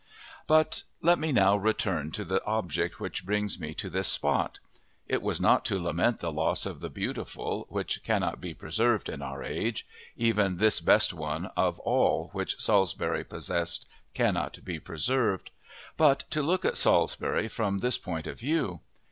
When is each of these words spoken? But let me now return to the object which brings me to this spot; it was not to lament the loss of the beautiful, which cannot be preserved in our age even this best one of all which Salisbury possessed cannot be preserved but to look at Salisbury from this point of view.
But 0.47 0.81
let 1.03 1.19
me 1.19 1.31
now 1.31 1.55
return 1.55 2.09
to 2.13 2.25
the 2.25 2.43
object 2.43 2.99
which 2.99 3.23
brings 3.23 3.59
me 3.59 3.75
to 3.75 3.87
this 3.87 4.07
spot; 4.07 4.57
it 5.07 5.21
was 5.21 5.39
not 5.39 5.63
to 5.65 5.77
lament 5.79 6.21
the 6.21 6.31
loss 6.31 6.65
of 6.65 6.79
the 6.79 6.89
beautiful, 6.89 7.67
which 7.69 8.01
cannot 8.03 8.41
be 8.41 8.55
preserved 8.55 9.09
in 9.09 9.21
our 9.21 9.43
age 9.43 9.85
even 10.17 10.57
this 10.57 10.79
best 10.81 11.13
one 11.13 11.51
of 11.55 11.79
all 11.81 12.29
which 12.33 12.59
Salisbury 12.59 13.23
possessed 13.23 13.85
cannot 14.15 14.65
be 14.65 14.79
preserved 14.79 15.51
but 15.97 16.21
to 16.31 16.41
look 16.41 16.65
at 16.65 16.77
Salisbury 16.77 17.47
from 17.47 17.77
this 17.77 17.99
point 17.99 18.25
of 18.25 18.39
view. 18.39 18.79